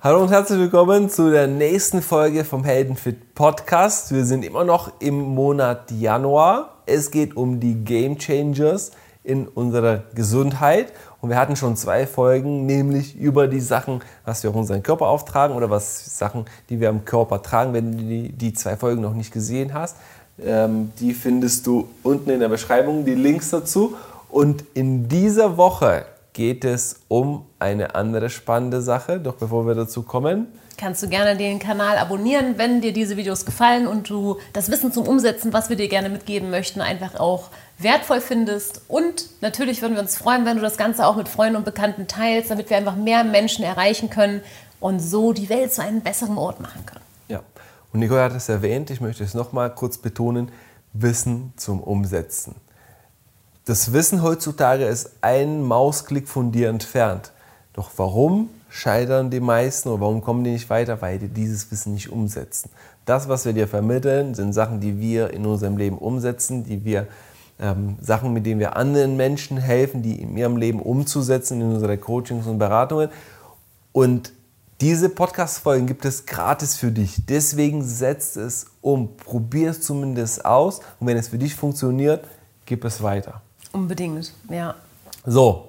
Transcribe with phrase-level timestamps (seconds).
[0.00, 4.14] Hallo und herzlich willkommen zu der nächsten Folge vom Heldenfit Podcast.
[4.14, 6.76] Wir sind immer noch im Monat Januar.
[6.86, 8.92] Es geht um die Game Changers
[9.24, 10.92] in unserer Gesundheit.
[11.20, 15.08] Und wir hatten schon zwei Folgen, nämlich über die Sachen, was wir auf unseren Körper
[15.08, 17.72] auftragen oder was Sachen, die wir am Körper tragen.
[17.72, 19.96] Wenn du die, die zwei Folgen noch nicht gesehen hast,
[20.40, 23.96] ähm, die findest du unten in der Beschreibung, die Links dazu.
[24.30, 26.04] Und in dieser Woche
[26.38, 29.18] geht es um eine andere spannende Sache.
[29.18, 30.46] Doch bevor wir dazu kommen,
[30.76, 34.92] kannst du gerne den Kanal abonnieren, wenn dir diese Videos gefallen und du das Wissen
[34.92, 38.82] zum Umsetzen, was wir dir gerne mitgeben möchten, einfach auch wertvoll findest.
[38.86, 42.06] Und natürlich würden wir uns freuen, wenn du das Ganze auch mit Freunden und Bekannten
[42.06, 44.40] teilst, damit wir einfach mehr Menschen erreichen können
[44.78, 47.04] und so die Welt zu einem besseren Ort machen können.
[47.26, 47.42] Ja,
[47.92, 50.52] und Nicole hat es erwähnt, ich möchte es nochmal kurz betonen,
[50.92, 52.54] Wissen zum Umsetzen.
[53.68, 57.32] Das Wissen heutzutage ist ein Mausklick von dir entfernt.
[57.74, 61.02] Doch warum scheitern die meisten oder warum kommen die nicht weiter?
[61.02, 62.70] Weil die dieses Wissen nicht umsetzen.
[63.04, 67.08] Das, was wir dir vermitteln, sind Sachen, die wir in unserem Leben umsetzen, die wir
[67.60, 71.98] ähm, Sachen, mit denen wir anderen Menschen helfen, die in ihrem Leben umzusetzen in unsere
[71.98, 73.10] Coachings und Beratungen.
[73.92, 74.32] Und
[74.80, 77.26] diese Podcast-Folgen gibt es gratis für dich.
[77.26, 79.14] Deswegen setzt es um.
[79.18, 80.80] Probier es zumindest aus.
[81.00, 82.24] Und wenn es für dich funktioniert,
[82.64, 83.42] gib es weiter.
[83.78, 84.74] Unbedingt, ja.
[85.24, 85.68] So,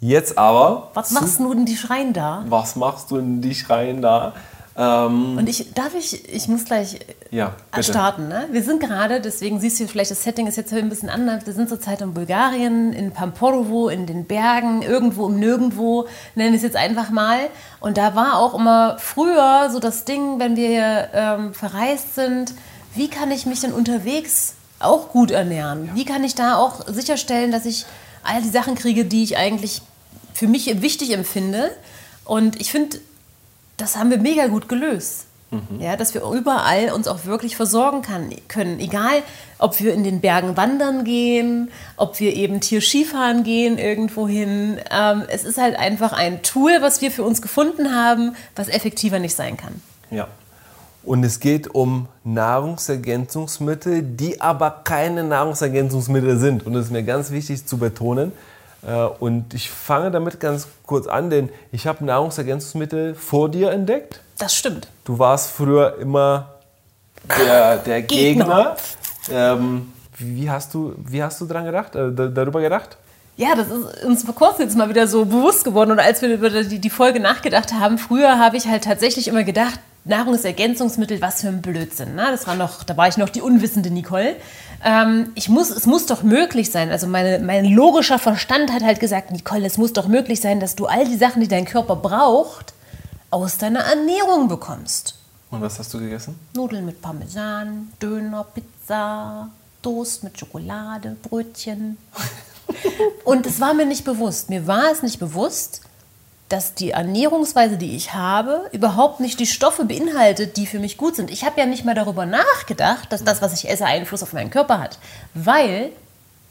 [0.00, 0.90] jetzt aber.
[0.94, 2.44] Was machst du denn die Schreien da?
[2.48, 4.34] Was machst du denn die Schreien da?
[4.76, 6.98] Ähm, und ich darf ich, ich muss gleich
[7.30, 8.26] ja, starten.
[8.26, 8.48] Ne?
[8.50, 11.46] Wir sind gerade, deswegen siehst du vielleicht, das Setting ist jetzt ein bisschen anders.
[11.46, 16.56] Wir sind zurzeit in Bulgarien, in Pamporovo, in den Bergen, irgendwo im Nirgendwo, nenne ich
[16.56, 17.38] es jetzt einfach mal.
[17.78, 22.54] Und da war auch immer früher so das Ding, wenn wir ähm, verreist sind,
[22.94, 25.90] wie kann ich mich denn unterwegs auch gut ernähren?
[25.94, 27.86] Wie kann ich da auch sicherstellen, dass ich
[28.22, 29.82] all die Sachen kriege, die ich eigentlich
[30.34, 31.70] für mich wichtig empfinde?
[32.24, 32.98] Und ich finde,
[33.76, 35.26] das haben wir mega gut gelöst.
[35.50, 35.80] Mhm.
[35.80, 38.78] Ja, dass wir überall uns auch wirklich versorgen kann, können.
[38.78, 39.22] Egal,
[39.58, 44.78] ob wir in den Bergen wandern gehen, ob wir eben Tierskifahren gehen irgendwo hin.
[44.90, 49.18] Ähm, es ist halt einfach ein Tool, was wir für uns gefunden haben, was effektiver
[49.18, 49.82] nicht sein kann.
[50.10, 50.28] Ja,
[51.02, 56.66] und es geht um Nahrungsergänzungsmittel, die aber keine Nahrungsergänzungsmittel sind.
[56.66, 58.32] Und das ist mir ganz wichtig zu betonen.
[58.86, 64.20] Äh, und ich fange damit ganz kurz an, denn ich habe Nahrungsergänzungsmittel vor dir entdeckt.
[64.38, 64.88] Das stimmt.
[65.04, 66.54] Du warst früher immer
[67.38, 68.76] der, der Gegner.
[69.26, 69.54] Gegner.
[69.54, 72.96] Ähm, wie, hast du, wie hast du dran gedacht, äh, darüber gedacht?
[73.36, 75.92] Ja, das ist uns vor kurzem jetzt mal wieder so bewusst geworden.
[75.92, 79.44] Und als wir über die, die Folge nachgedacht haben, früher habe ich halt tatsächlich immer
[79.44, 82.14] gedacht, Nahrungsergänzungsmittel, was für ein Blödsinn.
[82.14, 82.26] Ne?
[82.30, 84.36] Das war noch, da war ich noch die unwissende Nicole.
[84.82, 86.90] Ähm, ich muss, es muss doch möglich sein.
[86.90, 90.74] Also meine, mein logischer Verstand hat halt gesagt, Nicole, es muss doch möglich sein, dass
[90.74, 92.72] du all die Sachen, die dein Körper braucht,
[93.30, 95.16] aus deiner Ernährung bekommst.
[95.50, 96.38] Und was hast du gegessen?
[96.54, 99.48] Nudeln mit Parmesan, Döner, Pizza,
[99.82, 101.98] Toast mit Schokolade, Brötchen.
[103.24, 104.48] Und es war mir nicht bewusst.
[104.48, 105.82] Mir war es nicht bewusst,
[106.50, 111.16] dass die Ernährungsweise, die ich habe, überhaupt nicht die Stoffe beinhaltet, die für mich gut
[111.16, 111.30] sind.
[111.30, 114.50] Ich habe ja nicht mal darüber nachgedacht, dass das, was ich esse, Einfluss auf meinen
[114.50, 114.98] Körper hat,
[115.32, 115.90] weil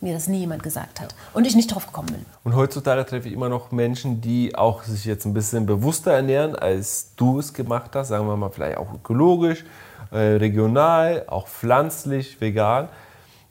[0.01, 2.25] mir das nie jemand gesagt hat und ich nicht drauf gekommen bin.
[2.45, 6.55] Und heutzutage treffe ich immer noch Menschen, die auch sich jetzt ein bisschen bewusster ernähren,
[6.55, 9.65] als du es gemacht hast, sagen wir mal vielleicht auch ökologisch,
[10.11, 12.87] äh, regional, auch pflanzlich, vegan.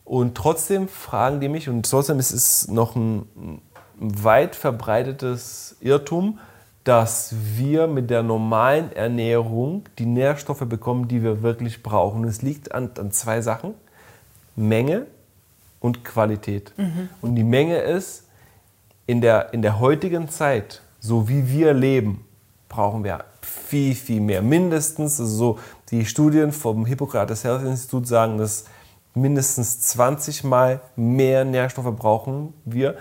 [0.06, 3.60] Und trotzdem fragen die mich, und trotzdem ist es noch ein
[3.98, 6.38] weit verbreitetes Irrtum,
[6.84, 12.24] dass wir mit der normalen Ernährung die Nährstoffe bekommen, die wir wirklich brauchen.
[12.24, 13.74] Es liegt an, an zwei Sachen.
[14.56, 15.06] Menge
[15.80, 16.72] und Qualität.
[16.76, 17.08] Mhm.
[17.20, 18.24] Und die Menge ist,
[19.06, 22.24] in der, in der heutigen Zeit, so wie wir leben,
[22.68, 24.42] brauchen wir viel, viel mehr.
[24.42, 25.58] Mindestens, also so
[25.90, 28.64] die Studien vom Hippokrates Health Institute sagen, dass
[29.14, 32.96] mindestens 20 Mal mehr Nährstoffe brauchen wir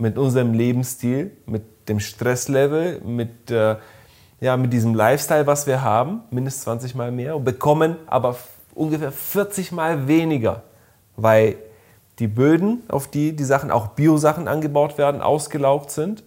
[0.00, 3.76] mit unserem Lebensstil, mit dem Stresslevel, mit, äh,
[4.40, 8.36] ja, mit diesem Lifestyle, was wir haben, mindestens 20 Mal mehr und bekommen aber
[8.74, 10.62] ungefähr 40 Mal weniger,
[11.16, 11.56] weil
[12.18, 16.22] die Böden, auf die die Sachen, auch Biosachen angebaut werden, ausgelaugt sind,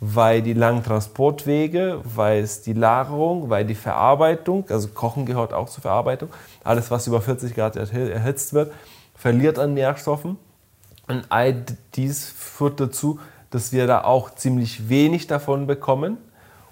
[0.00, 5.68] weil die langen Transportwege, weil es die Lagerung, weil die Verarbeitung, also Kochen gehört auch
[5.68, 6.28] zur Verarbeitung,
[6.64, 8.72] alles was über 40 Grad erhitzt wird,
[9.14, 10.38] verliert an Nährstoffen
[11.12, 11.64] und all
[11.94, 13.20] dies führt dazu,
[13.50, 16.16] dass wir da auch ziemlich wenig davon bekommen.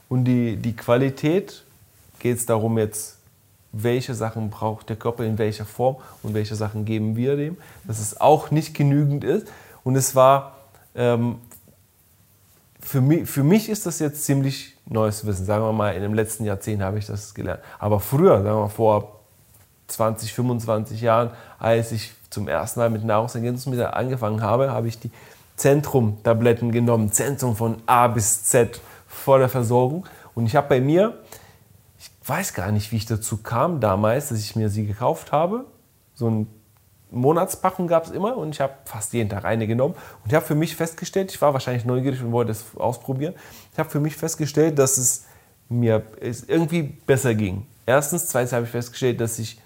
[0.08, 1.64] Und die, die Qualität
[2.18, 3.18] geht es darum jetzt,
[3.72, 8.00] welche Sachen braucht der Körper in welcher Form und welche Sachen geben wir dem, dass
[8.00, 9.46] es auch nicht genügend ist.
[9.84, 10.56] Und es war
[10.94, 11.36] ähm,
[12.80, 15.44] für mich, für mich ist das jetzt ziemlich neues Wissen.
[15.44, 17.60] Sagen wir mal, in dem letzten Jahrzehnt habe ich das gelernt.
[17.78, 19.19] Aber früher, sagen wir mal vor
[19.90, 25.10] 20, 25 Jahren, als ich zum ersten Mal mit Nahrungsergänzungsmitteln angefangen habe, habe ich die
[25.56, 27.12] Zentrum-Tabletten genommen.
[27.12, 30.06] Zentrum von A bis Z voller Versorgung.
[30.34, 31.18] Und ich habe bei mir,
[31.98, 35.64] ich weiß gar nicht, wie ich dazu kam damals, dass ich mir sie gekauft habe.
[36.14, 36.46] So eine
[37.10, 39.94] Monatspackung gab es immer und ich habe fast jeden Tag eine genommen.
[40.22, 43.34] Und ich habe für mich festgestellt, ich war wahrscheinlich neugierig und wollte es ausprobieren.
[43.72, 45.26] Ich habe für mich festgestellt, dass es
[45.68, 47.66] mir irgendwie besser ging.
[47.86, 49.60] Erstens, zweitens habe ich festgestellt, dass ich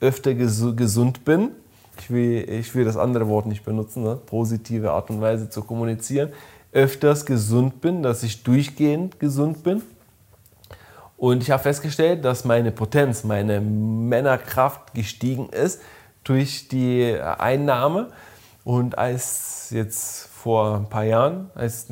[0.00, 1.50] öfter gesund bin.
[2.00, 4.16] Ich will, ich will das andere Wort nicht benutzen, ne?
[4.16, 6.32] positive Art und Weise zu kommunizieren.
[6.72, 9.82] Öfters gesund bin, dass ich durchgehend gesund bin.
[11.16, 15.80] Und ich habe festgestellt, dass meine Potenz, meine Männerkraft gestiegen ist
[16.22, 18.10] durch die Einnahme.
[18.64, 21.88] Und als jetzt vor ein paar Jahren, als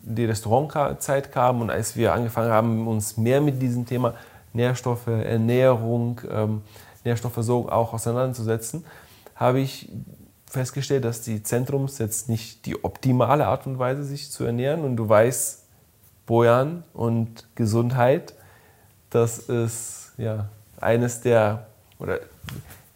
[0.00, 4.14] die Restaurantzeit kam und als wir angefangen haben, uns mehr mit diesem Thema
[4.52, 6.62] Nährstoffe, Ernährung, ähm,
[7.06, 8.84] Nährstoffversorgung auch auseinanderzusetzen,
[9.34, 9.88] habe ich
[10.48, 14.96] festgestellt, dass die Zentrums jetzt nicht die optimale Art und Weise sich zu ernähren und
[14.96, 15.62] du weißt,
[16.26, 18.34] Bojan und Gesundheit,
[19.10, 20.48] das ist ja
[20.80, 21.66] eines der,
[21.98, 22.18] oder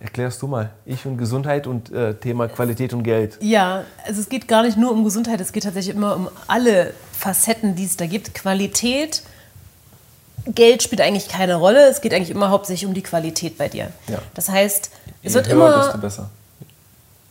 [0.01, 3.39] erklärst du mal, ich und Gesundheit und äh, Thema Qualität und Geld.
[3.41, 6.93] Ja, also es geht gar nicht nur um Gesundheit, es geht tatsächlich immer um alle
[7.12, 8.35] Facetten, die es da gibt.
[8.35, 9.23] Qualität,
[10.47, 11.89] Geld spielt eigentlich keine Rolle.
[11.89, 13.91] Es geht eigentlich immer hauptsächlich um die Qualität bei dir.
[14.09, 14.19] Ja.
[14.35, 14.91] Das heißt,
[15.23, 15.93] es wird immer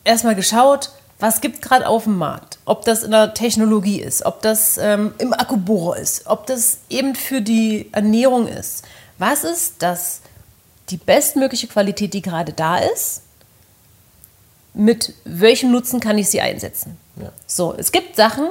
[0.04, 2.60] erstmal geschaut, was gibt gerade auf dem Markt.
[2.66, 7.16] Ob das in der Technologie ist, ob das ähm, im Akkubohrer ist, ob das eben
[7.16, 8.84] für die Ernährung ist.
[9.18, 10.22] Was ist das
[10.90, 13.24] die bestmögliche Qualität, die gerade da ist?
[14.74, 16.98] Mit welchem Nutzen kann ich sie einsetzen?
[17.18, 17.32] Ja.
[17.48, 18.48] So, es gibt Sachen,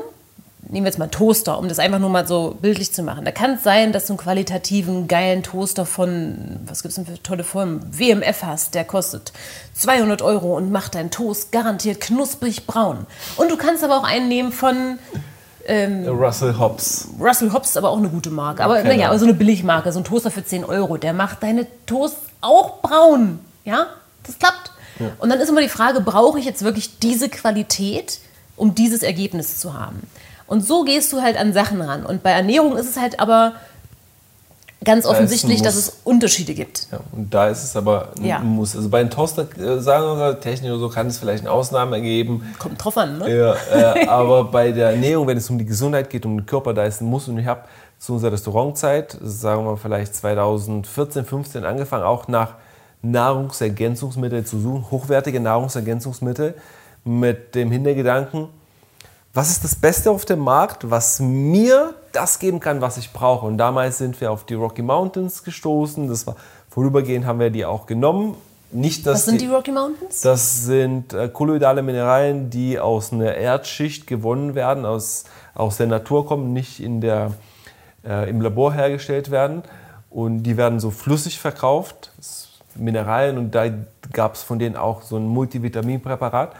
[0.70, 3.24] nehmen wir jetzt mal Toaster, um das einfach nur mal so bildlich zu machen.
[3.24, 7.06] Da kann es sein, dass du einen qualitativen, geilen Toaster von, was gibt es denn
[7.06, 9.32] für tolle Formen, WMF hast, der kostet
[9.74, 13.06] 200 Euro und macht deinen Toast garantiert knusprig braun.
[13.36, 14.98] Und du kannst aber auch einen nehmen von...
[15.66, 17.08] Ähm, Russell Hobbs.
[17.18, 18.62] Russell Hobbs ist aber auch eine gute Marke.
[18.62, 21.66] Aber okay, naja, so eine Billigmarke, so ein Toaster für 10 Euro, der macht deine
[21.86, 23.38] Toast auch braun.
[23.64, 23.86] Ja,
[24.26, 24.72] das klappt.
[24.98, 25.12] Ja.
[25.18, 28.18] Und dann ist immer die Frage, brauche ich jetzt wirklich diese Qualität,
[28.56, 30.02] um dieses Ergebnis zu haben?
[30.48, 32.04] Und so gehst du halt an Sachen ran.
[32.04, 33.54] Und bei Ernährung ist es halt aber
[34.84, 36.88] ganz offensichtlich, dass es Unterschiede gibt.
[36.90, 38.38] Ja, und da ist es aber ein ja.
[38.38, 38.74] Muss.
[38.74, 42.00] Also bei den Toaster, äh, sagen wir Technik oder so, kann es vielleicht eine Ausnahme
[42.00, 42.54] geben.
[42.58, 43.36] Kommt drauf an, ne?
[43.36, 43.54] Ja,
[43.94, 46.84] äh, aber bei der Ernährung, wenn es um die Gesundheit geht, um den Körper, da
[46.84, 47.28] ist ein Muss.
[47.28, 47.62] Und ich habe
[47.98, 52.54] zu unserer Restaurantzeit, sagen wir vielleicht 2014, 15 angefangen, auch nach
[53.02, 56.54] Nahrungsergänzungsmitteln zu suchen, hochwertige Nahrungsergänzungsmittel
[57.04, 58.48] mit dem Hintergedanken,
[59.34, 63.46] was ist das Beste auf dem Markt, was mir das geben kann, was ich brauche.
[63.46, 66.08] Und damals sind wir auf die Rocky Mountains gestoßen.
[66.08, 66.36] Das war
[66.70, 68.36] vorübergehend haben wir die auch genommen.
[68.70, 70.20] Nicht, was sind die, die, Rocky Mountains?
[70.20, 76.26] Das sind äh, kolloidale Mineralien, die aus einer Erdschicht gewonnen werden, aus, aus der Natur
[76.26, 77.32] kommen, nicht in der,
[78.04, 79.62] äh, im Labor hergestellt werden.
[80.10, 82.12] Und die werden so flüssig verkauft,
[82.74, 83.38] Mineralien.
[83.38, 83.66] Und da
[84.12, 86.54] gab es von denen auch so ein Multivitaminpräparat.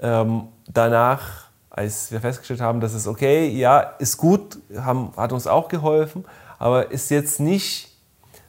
[0.00, 5.46] Ähm, danach als wir festgestellt haben, dass es okay, ja, ist gut, haben, hat uns
[5.46, 6.24] auch geholfen,
[6.58, 7.96] aber ist jetzt nicht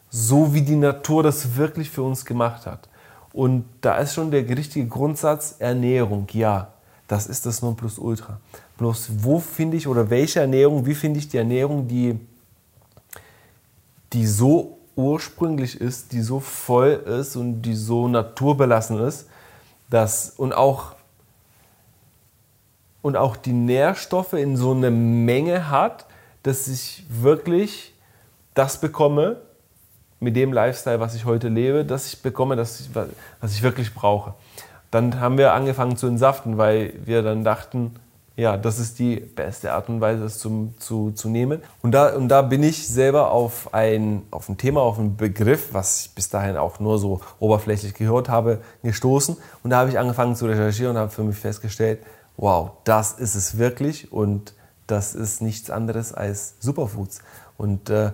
[0.09, 2.89] so, wie die Natur das wirklich für uns gemacht hat.
[3.31, 6.73] Und da ist schon der richtige Grundsatz Ernährung, ja,
[7.07, 8.39] das ist das Nonplusultra.
[8.77, 12.19] Bloß wo finde ich oder welche Ernährung, wie finde ich die Ernährung, die,
[14.11, 19.27] die so ursprünglich ist, die so voll ist und die so naturbelassen ist,
[19.89, 20.95] dass, und auch
[23.01, 26.05] und auch die Nährstoffe in so einer Menge hat,
[26.43, 27.93] dass ich wirklich
[28.53, 29.37] das bekomme,
[30.21, 32.89] mit dem Lifestyle, was ich heute lebe, dass ich bekomme, dass ich,
[33.41, 34.35] was ich wirklich brauche.
[34.91, 37.95] Dann haben wir angefangen zu entsaften, weil wir dann dachten,
[38.37, 41.61] ja, das ist die beste Art und Weise, das zu, zu, zu nehmen.
[41.81, 45.73] Und da, und da bin ich selber auf ein, auf ein Thema, auf einen Begriff,
[45.73, 49.37] was ich bis dahin auch nur so oberflächlich gehört habe, gestoßen.
[49.63, 51.99] Und da habe ich angefangen zu recherchieren und habe für mich festgestellt,
[52.37, 54.53] wow, das ist es wirklich und
[54.87, 57.21] das ist nichts anderes als Superfoods.
[57.57, 58.11] Und äh,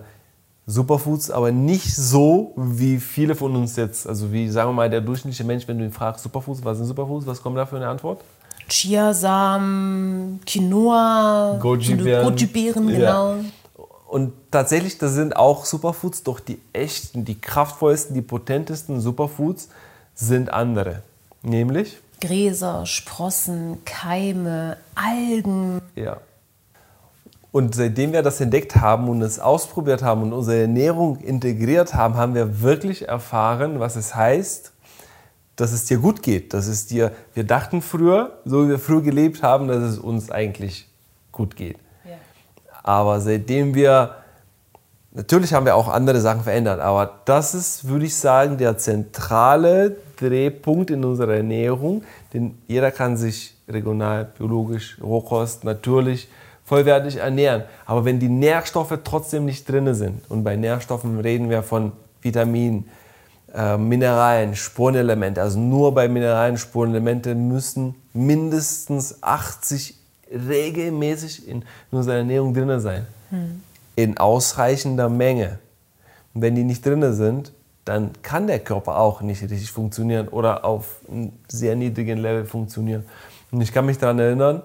[0.66, 5.00] Superfoods, aber nicht so, wie viele von uns jetzt, also wie sagen wir mal der
[5.00, 7.88] durchschnittliche Mensch, wenn du ihn fragst, Superfoods, was sind Superfoods, was kommt da für eine
[7.88, 8.20] Antwort?
[8.68, 13.36] Chiasamen, Quinoa, Goji-Beeren, Goji genau.
[13.36, 13.38] Ja.
[14.08, 19.68] Und tatsächlich, das sind auch Superfoods, doch die echten, die kraftvollsten, die potentesten Superfoods
[20.14, 21.02] sind andere.
[21.42, 25.80] Nämlich Gräser, Sprossen, Keime, Algen.
[25.94, 26.18] Ja.
[27.50, 32.14] Und seitdem wir das entdeckt haben und es ausprobiert haben und unsere Ernährung integriert haben,
[32.16, 34.72] haben wir wirklich erfahren, was es heißt,
[35.56, 36.54] dass es dir gut geht.
[36.54, 40.30] Dass es dir, wir dachten früher, so wie wir früher gelebt haben, dass es uns
[40.30, 40.88] eigentlich
[41.32, 41.78] gut geht.
[42.04, 42.16] Ja.
[42.82, 44.14] Aber seitdem wir,
[45.18, 49.96] natürlich haben wir auch andere Sachen verändert, aber das ist, würde ich sagen, der zentrale
[50.16, 56.28] Drehpunkt in unserer Ernährung, denn jeder kann sich regional, biologisch, Rohkost, natürlich
[56.64, 57.64] vollwertig ernähren.
[57.84, 62.88] Aber wenn die Nährstoffe trotzdem nicht drin sind, und bei Nährstoffen reden wir von Vitaminen,
[63.54, 69.96] äh, Mineralien, Spurenelemente, also nur bei Mineralien, Spurenelemente müssen mindestens 80
[70.30, 73.06] regelmäßig in unserer Ernährung drin sein.
[73.30, 73.62] Hm.
[73.98, 75.58] In ausreichender Menge.
[76.34, 77.52] Und wenn die nicht drin sind,
[77.84, 83.04] dann kann der Körper auch nicht richtig funktionieren oder auf einem sehr niedrigen Level funktionieren.
[83.50, 84.62] Und ich kann mich daran erinnern,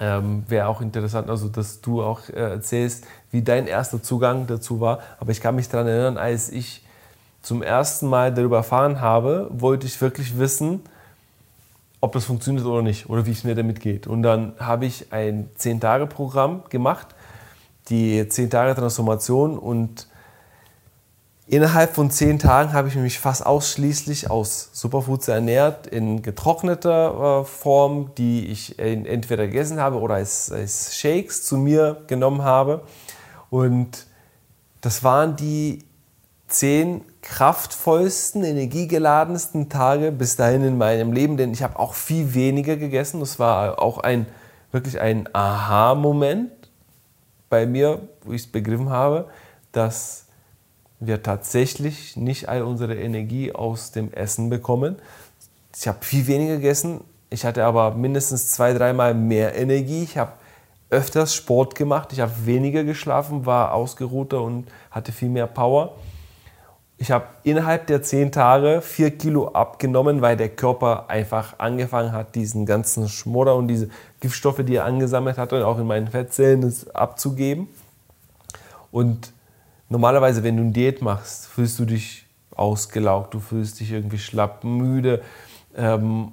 [0.00, 4.80] ähm, Wäre auch interessant, also dass du auch äh, erzählst, wie dein erster Zugang dazu
[4.80, 4.98] war.
[5.20, 6.84] Aber ich kann mich daran erinnern, als ich
[7.40, 10.80] zum ersten Mal darüber erfahren habe, wollte ich wirklich wissen,
[12.00, 14.08] ob das funktioniert oder nicht oder wie es mir damit geht.
[14.08, 17.14] Und dann habe ich ein 10-Tage-Programm gemacht,
[17.88, 20.06] die 10-Tage-Transformation und
[21.52, 27.44] Innerhalb von zehn Tagen habe ich mich fast ausschließlich aus Superfoods ernährt, in getrockneter äh,
[27.44, 32.84] Form, die ich entweder gegessen habe oder als, als Shakes zu mir genommen habe.
[33.50, 34.06] Und
[34.80, 35.84] das waren die
[36.46, 42.76] zehn kraftvollsten, energiegeladensten Tage bis dahin in meinem Leben, denn ich habe auch viel weniger
[42.76, 43.20] gegessen.
[43.20, 44.26] Das war auch ein
[44.70, 46.61] wirklich ein Aha-Moment
[47.52, 49.28] bei mir, wo ich es begriffen habe,
[49.72, 50.24] dass
[51.00, 54.96] wir tatsächlich nicht all unsere Energie aus dem Essen bekommen.
[55.76, 60.02] Ich habe viel weniger gegessen, ich hatte aber mindestens zwei, dreimal mehr Energie.
[60.02, 60.32] Ich habe
[60.88, 65.94] öfters Sport gemacht, ich habe weniger geschlafen, war ausgeruhter und hatte viel mehr Power.
[67.02, 72.36] Ich habe innerhalb der zehn Tage vier Kilo abgenommen, weil der Körper einfach angefangen hat,
[72.36, 73.88] diesen ganzen Schmodder und diese
[74.20, 77.66] Giftstoffe, die er angesammelt hatte, auch in meinen Fettzellen abzugeben.
[78.92, 79.32] Und
[79.88, 84.62] normalerweise, wenn du eine Diät machst, fühlst du dich ausgelaugt, du fühlst dich irgendwie schlapp,
[84.62, 85.22] müde
[85.74, 86.30] ähm,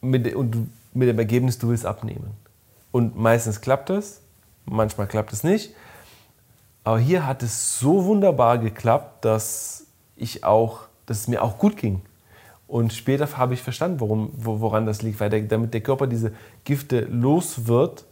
[0.00, 2.30] mit, und mit dem Ergebnis, du willst abnehmen.
[2.92, 4.22] Und meistens klappt das,
[4.64, 5.74] manchmal klappt es nicht.
[6.84, 11.76] Aber hier hat es so wunderbar geklappt, dass ich auch, dass es mir auch gut
[11.76, 12.02] ging.
[12.66, 16.32] Und später habe ich verstanden, worum, woran das liegt, weil der, damit der Körper diese
[16.64, 18.04] Gifte los wird,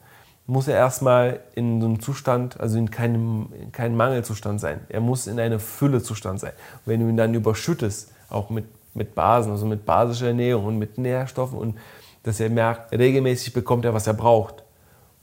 [0.47, 4.81] muss er erstmal in so einem Zustand, also in keinem, in keinem Mangelzustand sein.
[4.89, 6.53] Er muss in einem Füllezustand sein.
[6.85, 10.79] Und wenn du ihn dann überschüttest, auch mit, mit Basen, also mit basischer Ernährung und
[10.79, 11.79] mit Nährstoffen und
[12.23, 14.65] dass er merkt, regelmäßig bekommt er, was er braucht.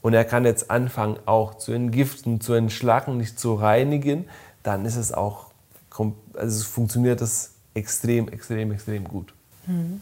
[0.05, 4.29] Und er kann jetzt anfangen, auch zu entgiften, zu entschlacken, nicht zu reinigen,
[4.62, 5.47] dann ist es auch,
[6.35, 9.33] also funktioniert das extrem, extrem, extrem gut.
[9.65, 10.01] Mhm.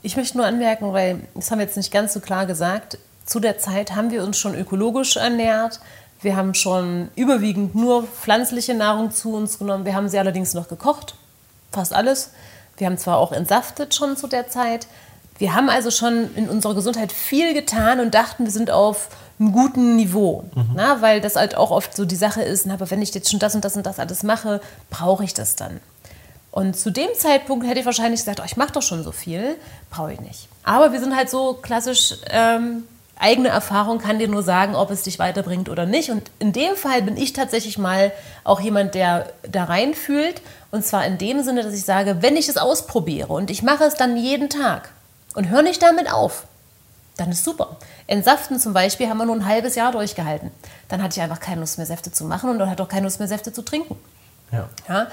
[0.00, 3.38] Ich möchte nur anmerken, weil das haben wir jetzt nicht ganz so klar gesagt, zu
[3.38, 5.80] der Zeit haben wir uns schon ökologisch ernährt.
[6.22, 9.84] Wir haben schon überwiegend nur pflanzliche Nahrung zu uns genommen.
[9.84, 11.14] Wir haben sie allerdings noch gekocht,
[11.72, 12.30] fast alles.
[12.78, 14.86] Wir haben zwar auch entsaftet schon zu der Zeit.
[15.36, 19.52] Wir haben also schon in unserer Gesundheit viel getan und dachten, wir sind auf einem
[19.52, 20.44] guten Niveau.
[20.54, 20.70] Mhm.
[20.74, 23.30] Na, weil das halt auch oft so die Sache ist, na, aber wenn ich jetzt
[23.30, 25.80] schon das und das und das alles mache, brauche ich das dann.
[26.50, 29.56] Und zu dem Zeitpunkt hätte ich wahrscheinlich gesagt, oh, ich mache doch schon so viel,
[29.90, 30.48] brauche ich nicht.
[30.62, 32.84] Aber wir sind halt so klassisch ähm,
[33.18, 36.10] eigene Erfahrung kann dir nur sagen, ob es dich weiterbringt oder nicht.
[36.10, 38.12] Und in dem Fall bin ich tatsächlich mal
[38.44, 40.42] auch jemand, der da reinfühlt.
[40.70, 43.84] Und zwar in dem Sinne, dass ich sage, wenn ich es ausprobiere und ich mache
[43.84, 44.90] es dann jeden Tag
[45.34, 46.44] und höre nicht damit auf,
[47.16, 47.76] dann ist super.
[48.06, 50.50] Entsaften zum Beispiel haben wir nur ein halbes Jahr durchgehalten.
[50.88, 53.04] Dann hatte ich einfach keine Lust mehr, Säfte zu machen und dann hatte auch keine
[53.04, 53.96] Lust mehr, Säfte zu trinken.
[54.52, 54.68] Ja.
[54.88, 55.06] ja.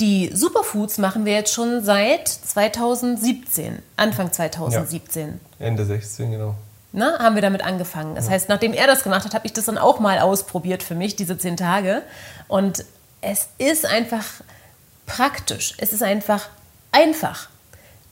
[0.00, 5.40] Die Superfoods machen wir jetzt schon seit 2017, Anfang 2017.
[5.58, 5.66] Ja.
[5.66, 6.54] Ende 16, genau
[6.92, 8.14] ne, haben wir damit angefangen.
[8.14, 8.32] Das ja.
[8.32, 11.16] heißt, nachdem er das gemacht hat, habe ich das dann auch mal ausprobiert für mich,
[11.16, 12.02] diese zehn Tage.
[12.46, 12.84] Und
[13.20, 14.24] es ist einfach
[15.06, 15.74] praktisch.
[15.78, 16.48] Es ist einfach
[16.92, 17.48] einfach.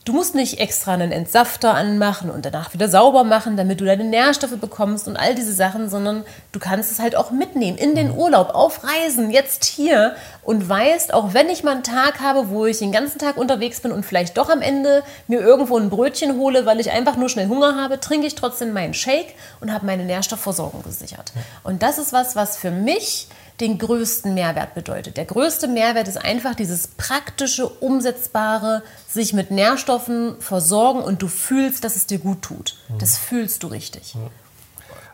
[0.07, 4.05] Du musst nicht extra einen Entsafter anmachen und danach wieder sauber machen, damit du deine
[4.05, 6.23] Nährstoffe bekommst und all diese Sachen, sondern
[6.53, 11.13] du kannst es halt auch mitnehmen in den Urlaub, auf Reisen, jetzt hier und weißt,
[11.13, 14.05] auch wenn ich mal einen Tag habe, wo ich den ganzen Tag unterwegs bin und
[14.05, 17.75] vielleicht doch am Ende mir irgendwo ein Brötchen hole, weil ich einfach nur schnell Hunger
[17.75, 21.33] habe, trinke ich trotzdem meinen Shake und habe meine Nährstoffversorgung gesichert.
[21.65, 23.27] Und das ist was, was für mich
[23.59, 25.17] den größten Mehrwert bedeutet.
[25.17, 31.83] Der größte Mehrwert ist einfach dieses praktische, umsetzbare, sich mit Nährstoffen versorgen und du fühlst,
[31.83, 32.77] dass es dir gut tut.
[32.99, 34.15] Das fühlst du richtig.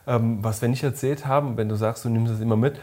[0.08, 2.80] ähm, was wir nicht erzählt haben, wenn du sagst, du nimmst das immer mit.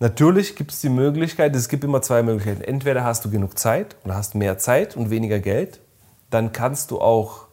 [0.00, 2.62] Natürlich gibt es die Möglichkeit, es gibt immer zwei Möglichkeiten.
[2.62, 5.80] Entweder hast du genug Zeit oder hast mehr Zeit und weniger Geld.
[6.30, 7.46] Dann kannst du auch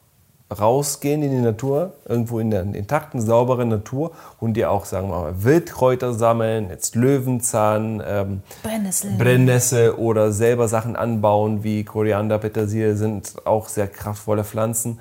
[0.51, 5.20] rausgehen in die Natur, irgendwo in der intakten, sauberen Natur und dir auch, sagen wir
[5.20, 9.12] mal, Wildkräuter sammeln, jetzt Löwenzahn, ähm, Brennnessel.
[9.17, 15.00] Brennnessel oder selber Sachen anbauen, wie Koriander, Petersilie sind auch sehr kraftvolle Pflanzen.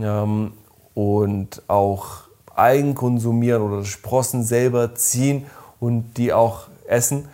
[0.00, 0.52] Ähm,
[0.94, 2.22] und auch
[2.54, 5.46] Algen konsumieren oder Sprossen selber ziehen
[5.80, 7.28] und die auch essen.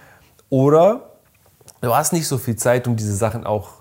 [0.49, 1.11] Oder
[1.81, 3.78] du hast nicht so viel Zeit, um diese Sachen auch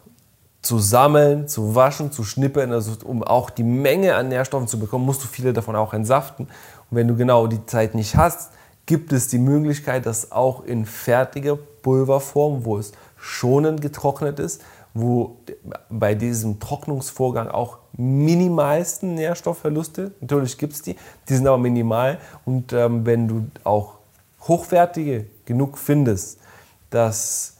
[0.61, 5.05] zu sammeln, zu waschen, zu schnippeln, also um auch die Menge an Nährstoffen zu bekommen,
[5.05, 6.43] musst du viele davon auch entsaften.
[6.89, 8.51] Und wenn du genau die Zeit nicht hast,
[8.85, 14.61] gibt es die Möglichkeit, dass auch in fertiger Pulverform, wo es schonend getrocknet ist,
[14.93, 15.37] wo
[15.89, 20.95] bei diesem Trocknungsvorgang auch minimalsten Nährstoffverluste, natürlich gibt es die,
[21.27, 22.19] die sind aber minimal.
[22.45, 23.95] Und ähm, wenn du auch
[24.47, 26.39] hochwertige genug findest,
[26.89, 27.56] dass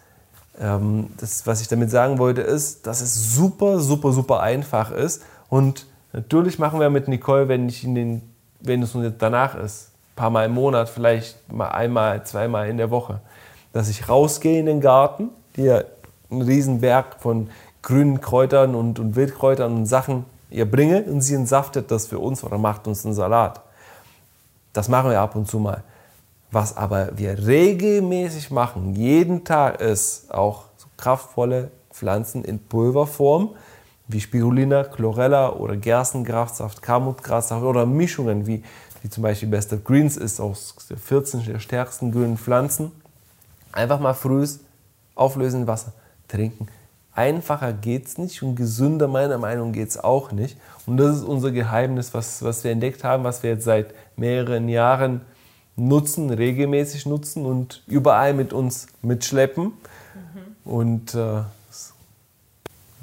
[0.59, 5.23] das, was ich damit sagen wollte, ist, dass es super, super, super einfach ist.
[5.49, 8.21] Und natürlich machen wir mit Nicole, wenn, ich in den,
[8.61, 12.89] wenn es danach ist, ein paar Mal im Monat, vielleicht mal einmal, zweimal in der
[12.89, 13.21] Woche,
[13.71, 15.85] dass ich rausgehe in den Garten, hier
[16.31, 17.49] einen riesen Berg von
[17.83, 22.43] grünen Kräutern und, und Wildkräutern und Sachen ihr bringe und sie entsaftet das für uns
[22.43, 23.61] oder macht uns einen Salat.
[24.73, 25.83] Das machen wir ab und zu mal.
[26.51, 33.55] Was aber wir regelmäßig machen, jeden Tag, ist auch so kraftvolle Pflanzen in Pulverform,
[34.07, 38.63] wie Spirulina, Chlorella oder Gerstenkraftsaft, Kamutgrassaft oder Mischungen, wie,
[39.01, 42.91] wie zum Beispiel Best of Greens ist aus 14 der stärksten grünen Pflanzen.
[43.73, 44.61] Einfach mal frühes
[45.15, 45.91] auflösen Wasser
[46.29, 46.67] trinken.
[47.13, 50.55] Einfacher geht es nicht und gesünder meiner Meinung geht es auch nicht.
[50.85, 54.69] Und das ist unser Geheimnis, was, was wir entdeckt haben, was wir jetzt seit mehreren
[54.69, 55.21] Jahren
[55.77, 59.65] nutzen, regelmäßig nutzen und überall mit uns mitschleppen.
[59.65, 60.71] Mhm.
[60.71, 61.43] Und äh,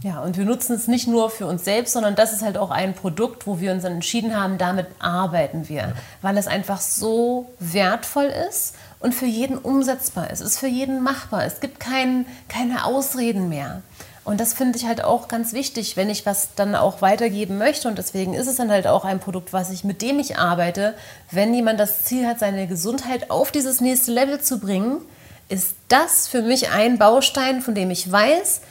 [0.02, 2.70] ja, und wir nutzen es nicht nur für uns selbst, sondern das ist halt auch
[2.70, 5.92] ein Produkt, wo wir uns entschieden haben, damit arbeiten wir, ja.
[6.20, 10.40] weil es einfach so wertvoll ist und für jeden umsetzbar ist.
[10.40, 11.46] Es ist für jeden machbar.
[11.46, 13.80] Es gibt kein, keine Ausreden mehr.
[14.24, 17.88] Und das finde ich halt auch ganz wichtig, wenn ich was dann auch weitergeben möchte.
[17.88, 20.94] Und deswegen ist es dann halt auch ein Produkt, was ich, mit dem ich arbeite.
[21.30, 25.02] Wenn jemand das Ziel hat, seine Gesundheit auf dieses nächste Level zu bringen,
[25.50, 28.62] ist das für mich ein Baustein, von dem ich weiß,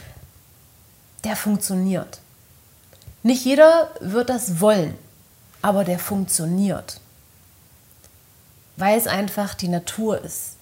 [1.24, 2.20] der funktioniert.
[3.22, 4.96] Nicht jeder wird das wollen,
[5.62, 7.00] aber der funktioniert.
[8.76, 10.58] Weil es einfach die Natur ist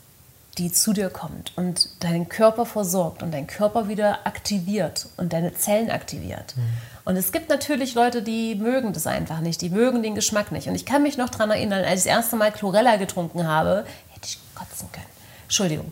[0.57, 5.53] die zu dir kommt und deinen Körper versorgt und deinen Körper wieder aktiviert und deine
[5.53, 6.55] Zellen aktiviert.
[6.57, 6.61] Mhm.
[7.05, 10.67] Und es gibt natürlich Leute, die mögen das einfach nicht, die mögen den Geschmack nicht.
[10.67, 13.85] Und ich kann mich noch daran erinnern, als ich das erste Mal Chlorella getrunken habe,
[14.09, 15.05] hätte ich kotzen können.
[15.43, 15.91] Entschuldigung.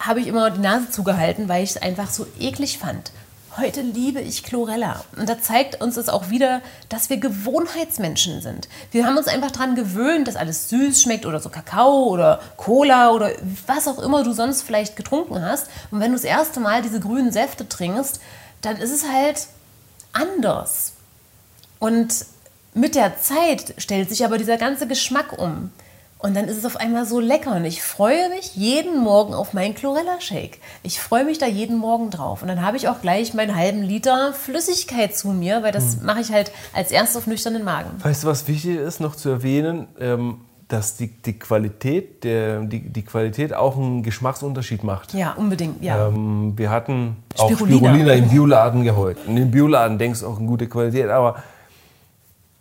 [0.00, 3.12] Habe ich immer die Nase zugehalten, weil ich es einfach so eklig fand.
[3.56, 5.04] Heute liebe ich Chlorella.
[5.16, 8.68] Und da zeigt uns es auch wieder, dass wir Gewohnheitsmenschen sind.
[8.90, 13.12] Wir haben uns einfach daran gewöhnt, dass alles süß schmeckt oder so Kakao oder Cola
[13.12, 13.30] oder
[13.68, 15.68] was auch immer du sonst vielleicht getrunken hast.
[15.92, 18.20] Und wenn du das erste Mal diese grünen Säfte trinkst,
[18.60, 19.46] dann ist es halt
[20.12, 20.94] anders.
[21.78, 22.26] Und
[22.74, 25.70] mit der Zeit stellt sich aber dieser ganze Geschmack um.
[26.24, 29.52] Und dann ist es auf einmal so lecker und ich freue mich jeden Morgen auf
[29.52, 30.58] meinen Chlorella-Shake.
[30.82, 32.40] Ich freue mich da jeden Morgen drauf.
[32.40, 36.06] Und dann habe ich auch gleich meinen halben Liter Flüssigkeit zu mir, weil das hm.
[36.06, 37.90] mache ich halt als erstes auf nüchternen Magen.
[38.02, 39.86] Weißt du, was wichtig ist noch zu erwähnen?
[40.00, 45.12] Ähm, dass die, die, Qualität, der, die, die Qualität auch einen Geschmacksunterschied macht.
[45.12, 45.84] Ja, unbedingt.
[45.84, 46.08] Ja.
[46.08, 47.76] Ähm, wir hatten Spirulina.
[47.76, 49.18] auch Spirulina im Bioladen geholt.
[49.26, 51.42] Und im Bioladen denkst du auch eine gute Qualität, aber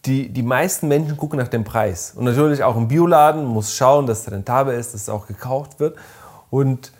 [0.06, 2.14] die, die meisten Menschen gucken nach dem Preis.
[2.16, 5.80] Und natürlich auch im Bioladen muss schauen, dass es rentabel ist, dass es auch gekauft
[5.80, 5.98] wird.
[6.50, 6.92] Und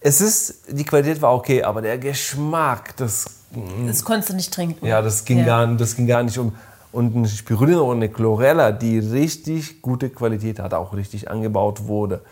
[0.00, 3.26] es ist, die Qualität war okay, aber der Geschmack, das.
[3.86, 4.86] Das konntest du nicht trinken.
[4.86, 5.44] Ja, das ging, ja.
[5.44, 6.54] Gar, das ging gar nicht um.
[6.92, 12.22] Und eine Spirulina und eine Chlorella, die richtig gute Qualität hat, auch richtig angebaut wurde,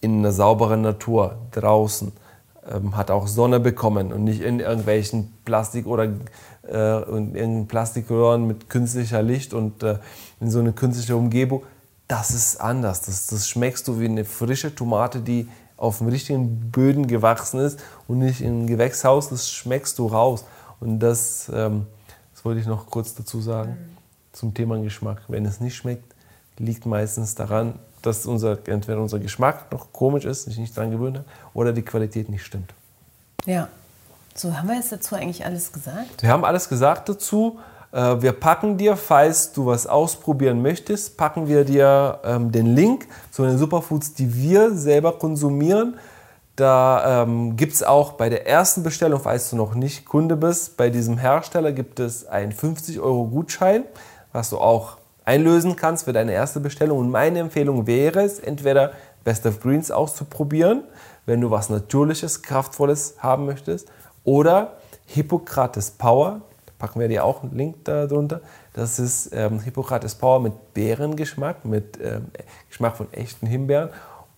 [0.00, 2.12] in einer sauberen Natur, draußen,
[2.68, 6.08] ähm, hat auch Sonne bekommen und nicht in irgendwelchen Plastik- oder
[6.68, 9.98] äh, in Plastikröhren mit künstlicher Licht und äh,
[10.40, 11.64] in so eine künstliche Umgebung,
[12.08, 13.02] das ist anders.
[13.02, 17.80] Das, das schmeckst du wie eine frische Tomate, die auf dem richtigen Böden gewachsen ist
[18.06, 20.44] und nicht im Gewächshaus, das schmeckst du raus.
[20.80, 21.86] Und das, ähm,
[22.34, 23.96] das wollte ich noch kurz dazu sagen mhm.
[24.32, 25.22] zum Thema Geschmack.
[25.28, 26.14] Wenn es nicht schmeckt,
[26.58, 31.18] liegt meistens daran, dass unser, entweder unser Geschmack noch komisch ist, sich nicht daran gewöhnt
[31.18, 32.72] hat, oder die Qualität nicht stimmt.
[33.46, 33.68] Ja,
[34.34, 36.22] so, haben wir jetzt dazu eigentlich alles gesagt?
[36.22, 37.58] Wir haben alles gesagt dazu.
[37.92, 43.06] Äh, wir packen dir, falls du was ausprobieren möchtest, packen wir dir ähm, den Link
[43.30, 45.98] zu den Superfoods, die wir selber konsumieren.
[46.56, 50.76] Da ähm, gibt es auch bei der ersten Bestellung, falls du noch nicht Kunde bist,
[50.76, 53.84] bei diesem Hersteller gibt es einen 50 Euro Gutschein,
[54.32, 56.98] was du auch einlösen kannst für deine erste Bestellung.
[56.98, 58.92] Und meine Empfehlung wäre es, entweder
[59.24, 60.84] Best of Greens auszuprobieren,
[61.26, 63.88] wenn du was Natürliches, Kraftvolles haben möchtest,
[64.24, 66.42] oder Hippokrates Power,
[66.78, 68.40] packen wir dir auch einen Link darunter.
[68.72, 72.26] Das ist ähm, Hippokrates Power mit Beerengeschmack, mit ähm,
[72.68, 73.90] Geschmack von echten Himbeeren.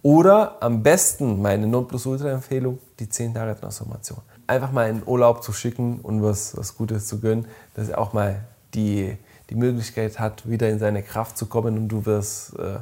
[0.03, 4.21] Oder am besten meine Nonplusultra-Empfehlung, die 10 Tage Transformation.
[4.49, 8.13] Einfach mal in Urlaub zu schicken und was, was Gutes zu gönnen, dass er auch
[8.13, 8.41] mal
[8.75, 9.17] die,
[9.51, 12.79] die Möglichkeit hat, wieder in seine Kraft zu kommen und du wirst äh,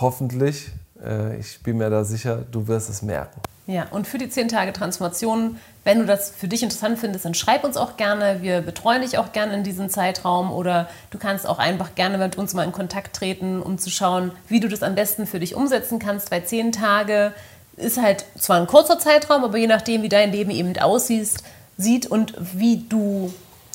[0.00, 0.70] hoffentlich,
[1.04, 3.40] äh, ich bin mir da sicher, du wirst es merken.
[3.66, 7.34] Ja, und für die 10 Tage Transformation, wenn du das für dich interessant findest, dann
[7.34, 8.42] schreib uns auch gerne.
[8.42, 12.36] Wir betreuen dich auch gerne in diesem Zeitraum oder du kannst auch einfach gerne mit
[12.36, 15.54] uns mal in Kontakt treten, um zu schauen, wie du das am besten für dich
[15.54, 16.32] umsetzen kannst.
[16.32, 17.32] Weil 10 Tage
[17.76, 21.34] ist halt zwar ein kurzer Zeitraum, aber je nachdem, wie dein Leben eben aussieht
[21.76, 23.32] sieht und wie du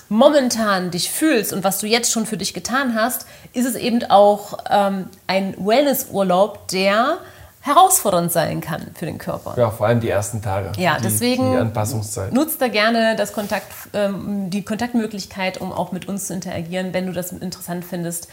[0.10, 4.04] momentan dich fühlst und was du jetzt schon für dich getan hast, ist es eben
[4.10, 7.18] auch ähm, ein Wellnessurlaub, der
[7.66, 9.56] herausfordernd sein kann für den Körper.
[9.58, 10.72] Ja, vor allem die ersten Tage.
[10.80, 12.32] Ja, die, deswegen die Anpassungszeit.
[12.32, 17.08] nutzt da gerne das Kontakt, ähm, die Kontaktmöglichkeit, um auch mit uns zu interagieren, wenn
[17.08, 18.28] du das interessant findest.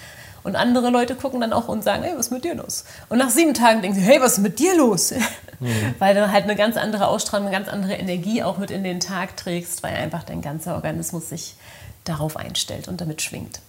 [0.45, 2.85] Und andere Leute gucken dann auch und sagen, hey, was ist mit dir los?
[3.09, 5.15] Und nach sieben Tagen denken sie, hey, was ist mit dir los?
[5.63, 5.95] Mhm.
[6.01, 8.99] weil du halt eine ganz andere Ausstrahlung, eine ganz andere Energie auch mit in den
[8.99, 11.55] Tag trägst, weil einfach dein ganzer Organismus sich
[12.03, 13.61] darauf einstellt und damit schwingt.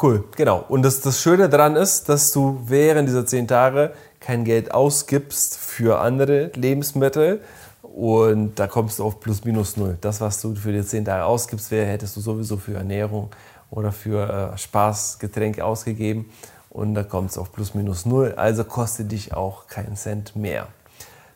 [0.00, 0.64] Cool, genau.
[0.68, 5.56] Und das, das Schöne daran ist, dass du während dieser zehn Tage kein Geld ausgibst
[5.56, 7.40] für andere Lebensmittel
[7.82, 9.98] und da kommst du auf plus minus null.
[10.00, 13.30] Das, was du für die zehn Tage ausgibst, wäre, hättest du sowieso für Ernährung
[13.70, 16.30] oder für äh, Spaß, Getränke ausgegeben
[16.70, 18.34] und da kommt es auf plus minus null.
[18.36, 20.68] Also kostet dich auch keinen Cent mehr.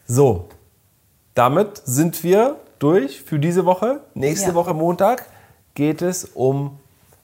[0.06, 0.48] So,
[1.34, 4.00] damit sind wir durch für diese Woche.
[4.14, 4.54] Nächste ja.
[4.54, 5.26] Woche Montag
[5.74, 6.78] geht es um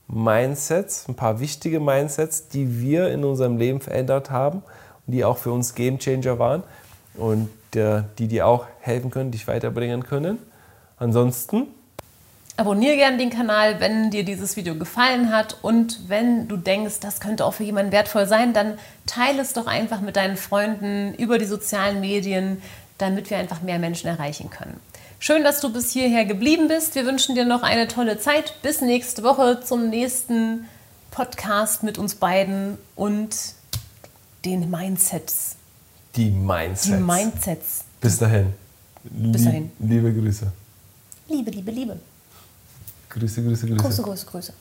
[0.09, 4.63] Mindsets, ein paar wichtige Mindsets, die wir in unserem Leben verändert haben
[5.11, 6.63] die auch für uns Game Changer waren
[7.15, 10.39] und äh, die dir auch helfen können, dich weiterbringen können.
[10.97, 11.67] Ansonsten
[12.61, 17.19] Abonniere gerne den Kanal, wenn dir dieses Video gefallen hat und wenn du denkst, das
[17.19, 21.39] könnte auch für jemanden wertvoll sein, dann teile es doch einfach mit deinen Freunden über
[21.39, 22.61] die sozialen Medien,
[22.99, 24.79] damit wir einfach mehr Menschen erreichen können.
[25.21, 26.95] Schön, dass du bis hierher geblieben bist.
[26.97, 28.53] Wir wünschen dir noch eine tolle Zeit.
[28.61, 30.67] Bis nächste Woche zum nächsten
[31.11, 33.35] Podcast mit uns beiden und
[34.45, 35.57] den Mindsets.
[36.15, 36.83] Die Mindsets.
[36.89, 37.85] Die Mindsets.
[38.03, 38.53] Bis dahin.
[39.05, 39.73] Bis dahin.
[39.79, 40.53] Liebe Grüße.
[41.27, 41.97] Liebe, liebe, Liebe.
[43.11, 43.83] Grüße, Grüße, Grüße.
[43.83, 44.53] Grüße, Grüße, Grüße.